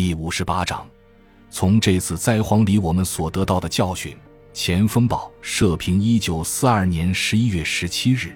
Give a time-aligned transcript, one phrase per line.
[0.00, 0.88] 第五十八章，
[1.50, 4.16] 从这次灾荒里我们所得到的教训。
[4.54, 8.34] 前锋报社评：一九四二年十一月十七日，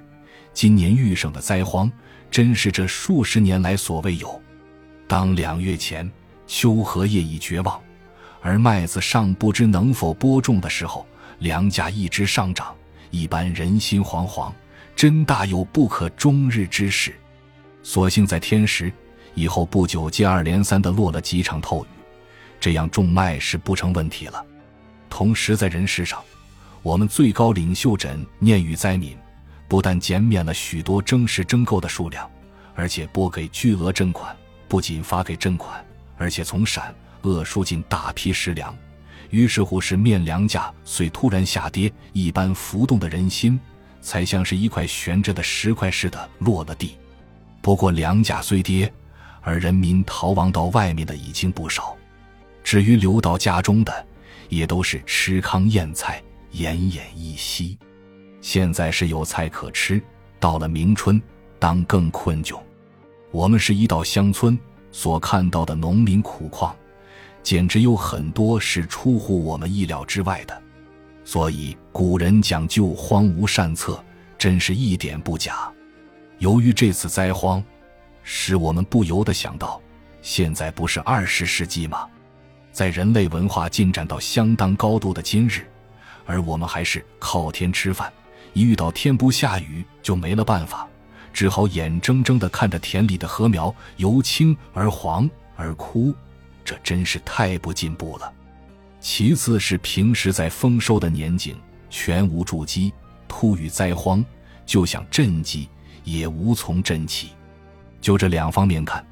[0.53, 1.91] 今年遇上的灾荒
[2.31, 4.39] 真是这数十年来所未有。
[5.09, 6.13] 当两月前
[6.47, 7.81] 秋荷叶已绝望，
[8.43, 11.07] 而麦子尚不知能否播种的时候，
[11.39, 12.77] 粮价一直上涨，
[13.11, 14.53] 一般人心惶惶，
[14.95, 17.15] 真大有不可终日之势。
[17.83, 18.93] 所幸在天时，
[19.35, 21.89] 以后不久接二连三的落了几场透雨，
[22.61, 24.45] 这样种麦是不成问题了。
[25.11, 26.23] 同时，在人事上，
[26.83, 29.17] 我们最高领袖诊念与灾民，
[29.69, 32.31] 不但减免了许多征实征购的数量，
[32.75, 34.35] 而且拨给巨额赈款。
[34.67, 35.85] 不仅发给赈款，
[36.17, 38.75] 而且从陕鄂输进大批食粮。
[39.31, 43.61] 于是乎，是面粮价虽突然下跌，一般浮动的人心
[44.01, 46.97] 才像是一块悬着的石块似的落了地。
[47.61, 48.93] 不过，粮价虽跌，
[49.45, 51.97] 而人民逃亡到外面的已经不少。
[52.65, 54.07] 至于留到家中的，
[54.49, 56.23] 也都是吃糠咽菜，
[56.55, 57.79] 奄奄一息。
[58.41, 60.03] 现在是有菜可吃，
[60.41, 61.21] 到了明春，
[61.59, 62.59] 当更困窘。
[63.31, 64.59] 我们是一到乡村
[64.91, 66.75] 所看到的农民苦况，
[67.43, 70.63] 简直有很多是出乎我们意料之外的。
[71.25, 74.03] 所以古人讲究荒芜善策，
[74.39, 75.71] 真是一点不假。
[76.39, 77.63] 由于这次灾荒，
[78.25, 79.81] 使我们不由得想到：
[80.23, 82.09] 现在不是二十世纪吗？
[82.73, 85.65] 在人类文化进展到相当高度的今日，
[86.27, 88.13] 而我们还是靠天吃饭，
[88.53, 90.89] 一遇到天不下雨就没了办法，
[91.33, 96.13] 只好眼睁睁地看着田里的禾苗由青而黄而枯，
[96.65, 98.33] 这真是太不进步了。
[98.99, 101.57] 其次是平时在丰收的年景
[101.91, 102.93] 全无助机，
[103.29, 104.25] 突遇灾荒，
[104.65, 105.69] 就想赈济
[106.03, 107.29] 也无从赈起。
[108.05, 109.05] 就这两方面看，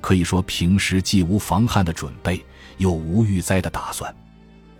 [0.00, 2.42] 可以说平时既无防旱的准备。
[2.78, 4.14] 又无预灾的打算，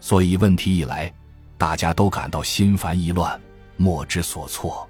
[0.01, 1.11] 所以问题一来，
[1.57, 3.41] 大家都感到心烦意乱，
[3.79, 4.87] 莫之所措。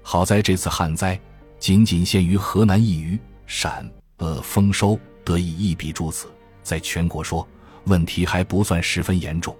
[0.00, 1.18] 好在这次旱灾
[1.58, 6.28] 仅仅限于河南一隅，陕鄂丰收得以一笔注此，
[6.62, 7.44] 在全国说
[7.86, 9.52] 问题还不算十分严重。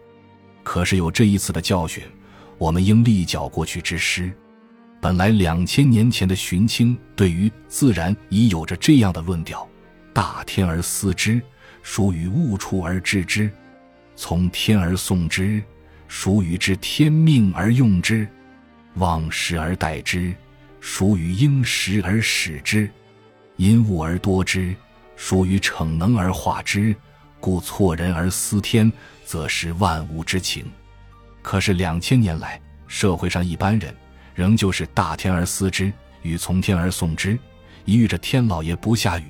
[0.63, 2.05] 可是有这一次的教训，
[2.57, 4.33] 我们应立脚过去之师。
[5.01, 9.69] 本来两千年前的荀卿对于自然已有着这样的论调：
[10.13, 11.41] 大天而思之。
[11.83, 13.49] 孰于物处而知之，
[14.17, 15.63] 从天而送之；
[16.09, 18.27] 孰于知天命而用之，
[18.95, 20.35] 望时而待之；
[20.81, 22.91] 孰于应时而使之，
[23.57, 24.75] 因物而多之；
[25.15, 26.93] 孰于逞能而化之。
[27.39, 28.93] 故错人而思天，
[29.25, 30.65] 则失万物之情。
[31.41, 33.95] 可是两千年来，社会上一般人
[34.37, 37.39] 仍旧是大天而思之，雨从天而送之。
[37.87, 39.25] 一遇着天老爷不下雨。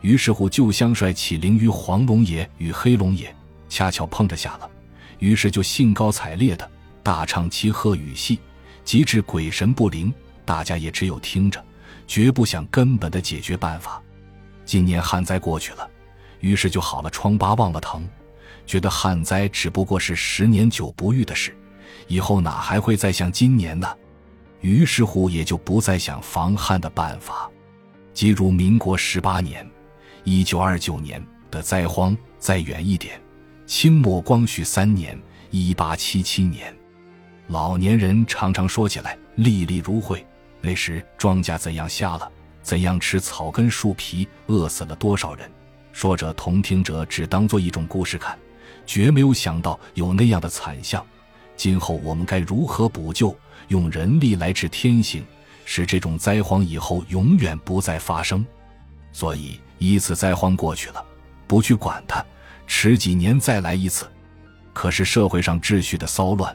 [0.00, 3.34] 于是乎，旧相率起灵于黄龙爷与黑龙爷，
[3.68, 4.70] 恰巧碰着下了，
[5.18, 6.68] 于是就兴高采烈的
[7.02, 8.38] 大唱其鹤雨戏，
[8.84, 10.14] 即致鬼神不灵，
[10.46, 11.62] 大家也只有听着，
[12.06, 14.00] 绝不想根本的解决办法。
[14.64, 15.86] 今年旱灾过去了，
[16.40, 18.08] 于是就好了疮疤忘了疼，
[18.64, 21.54] 觉得旱灾只不过是十年九不遇的事，
[22.06, 23.88] 以后哪还会再像今年呢？
[24.60, 27.50] 于是乎也就不再想防旱的办法，
[28.12, 29.68] 即如民国十八年。
[30.24, 33.18] 一九二九年的灾荒再远一点，
[33.66, 35.18] 清末光绪三年
[35.50, 36.76] （一八七七年），
[37.48, 40.24] 老年人常常说起来历历如绘。
[40.60, 42.30] 那时庄稼怎样瞎了，
[42.62, 45.50] 怎样吃草根树皮，饿死了多少人？
[45.92, 48.36] 说者同听者只当做一种故事看，
[48.84, 51.04] 绝没有想到有那样的惨象。
[51.58, 53.36] 今后我们该如何补救？
[53.68, 55.22] 用人力来治天性，
[55.66, 58.42] 使这种灾荒以后永远不再发生。
[59.12, 59.60] 所以。
[59.80, 61.04] 一次灾荒过去了，
[61.46, 62.20] 不去管它，
[62.66, 64.10] 迟几年再来一次。
[64.72, 66.52] 可是社会上秩序的骚乱，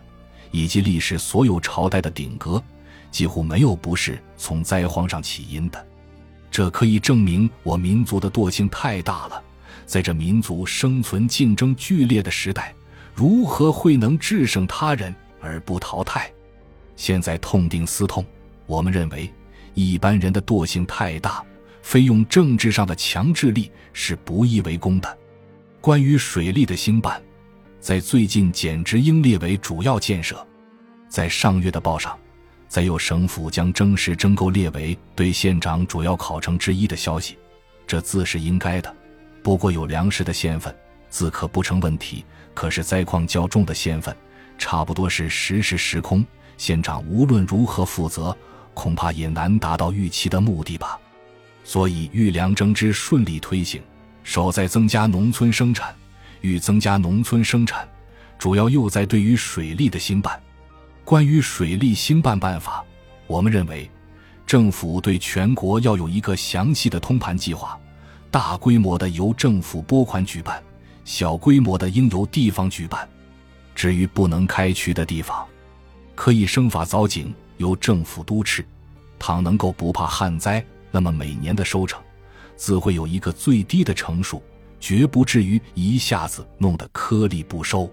[0.51, 2.61] 以及历史所有朝代的鼎革，
[3.11, 5.87] 几乎没有不是从灾荒上起因的。
[6.51, 9.41] 这可以证明我民族的惰性太大了。
[9.85, 12.75] 在这民族生存竞争剧烈的时代，
[13.13, 16.31] 如何会能制胜他人而不淘汰？
[16.95, 18.25] 现在痛定思痛，
[18.65, 19.31] 我们认为
[19.73, 21.43] 一般人的惰性太大。
[21.81, 25.17] 非用政治上的强制力是不易为功的。
[25.81, 27.21] 关于水利的兴办，
[27.81, 30.47] 在最近简直应列为主要建设。
[31.09, 32.17] 在上月的报上，
[32.69, 37.37] 再有省府将征实征购列为对县长主要考成之一的消息，
[37.85, 38.95] 这自是应该的。
[39.43, 40.73] 不过有粮食的县份，
[41.13, 42.25] 自可不成问题。
[42.55, 44.15] 可是灾况较重的县份，
[44.57, 46.25] 差不多是时时时空，
[46.57, 48.35] 县长无论如何负责，
[48.73, 50.99] 恐怕也难达到预期的目的吧。
[51.63, 53.79] 所以，欲粮征之顺利推行，
[54.23, 55.95] 首在增加农村生产，
[56.41, 57.87] 欲增加农村生产，
[58.39, 60.41] 主要又在对于水利的兴办。
[61.05, 62.83] 关于水利兴办办法，
[63.27, 63.89] 我们认为，
[64.45, 67.79] 政府对全国要有一个详细的通盘计划，
[68.29, 70.61] 大规模的由政府拨款举办，
[71.05, 73.07] 小规模的应由地方举办。
[73.75, 75.45] 至于不能开渠的地方，
[76.15, 78.63] 可以生法凿井，由政府督持。
[79.17, 82.01] 倘能够不怕旱灾，那么每年的收成
[82.55, 84.43] 自会有一个最低的成数，
[84.79, 87.89] 绝不至于一下子弄得颗粒不收。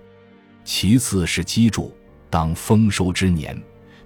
[0.64, 1.90] 其次是机杼，
[2.28, 3.56] 当丰收之年，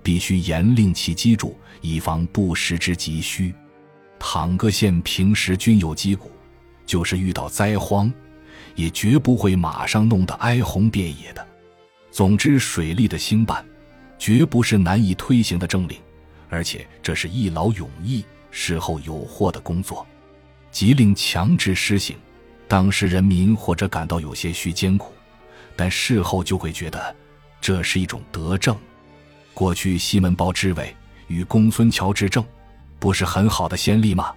[0.03, 3.55] 必须严令其机杼，以防不时之急需。
[4.19, 6.31] 倘各县平时均有机谷，
[6.87, 8.13] 就是遇到灾荒，
[8.75, 11.47] 也绝不会马上弄得哀鸿遍野的。
[12.11, 13.65] 总之，水利的兴办，
[14.19, 15.99] 绝不是难以推行的政令。
[16.49, 20.07] 而且这是一劳永逸、事后有获的工作，
[20.71, 22.17] 即令强制施行，
[22.69, 25.13] 当时人民或者感到有些许艰苦，
[25.75, 27.17] 但事后就会觉得
[27.61, 28.77] 这是一种德政。
[29.53, 30.95] 过去西门豹之位
[31.27, 32.45] 与公孙桥之政，
[33.01, 34.33] 不是很好的先例吗？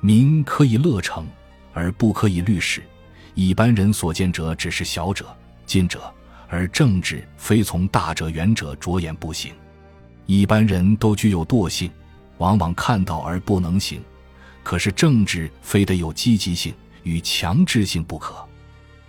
[0.00, 1.26] 民可以乐成，
[1.72, 2.82] 而不可以虑事。
[3.36, 5.26] 一般人所见者只是小者、
[5.66, 6.10] 近者，
[6.48, 9.52] 而政治非从大者、远者着眼不行。
[10.24, 11.90] 一般人都具有惰性，
[12.38, 14.02] 往往看到而不能行。
[14.62, 16.72] 可是政治非得有积极性
[17.02, 18.34] 与强制性不可。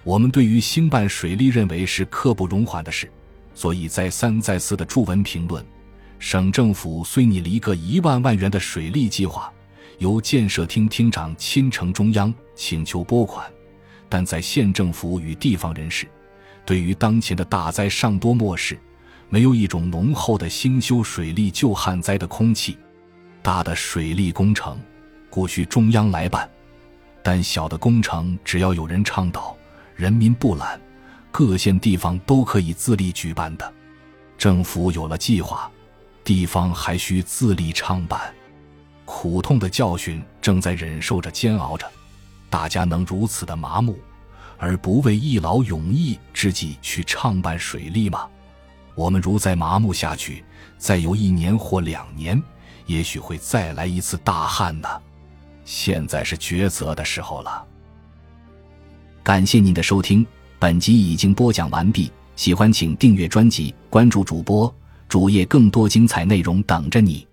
[0.04, 3.10] 我们对于兴办水利认为是刻不容缓的事，
[3.56, 5.66] 所以再三再四的注文评论。
[6.20, 9.50] 省政府虽拟了一个一万万元的水利计划，
[10.00, 13.50] 由建设厅厅长亲呈中央请求拨款，
[14.10, 16.08] 但在县政府与地方人士
[16.66, 18.78] 对于当前的大灾尚多漠视。
[19.30, 22.78] 没有一种浓厚的兴修水利救旱灾的空气，
[23.42, 24.80] 大的水利工程，
[25.30, 26.48] 故需中央来办；
[27.22, 29.54] 但小的工程，只要有人倡导，
[29.98, 30.80] 人民不懒，
[31.30, 33.74] 各县地方都可以自力举办的。
[34.38, 35.70] 政府有了计划，
[36.24, 38.34] 地方还需自力倡办。
[39.04, 41.86] 苦痛的教训正在忍受着、煎熬着，
[42.50, 43.98] 大家能如此的麻木，
[44.58, 48.28] 而不为一劳永逸之计去倡办水利吗？
[48.96, 50.44] 我们如再麻木下去，
[50.78, 52.42] 再有一年或两年，
[52.86, 54.88] 也许会再来一次大旱呢。
[55.66, 57.64] 现在是抉择的时候了。
[59.22, 60.26] 感谢您的收听，
[60.58, 62.10] 本集已经播讲完毕。
[62.38, 64.74] 喜欢请订阅专辑，关注主播
[65.10, 67.27] 主页，更多精彩内容等着你。